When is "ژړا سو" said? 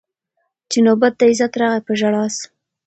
1.99-2.45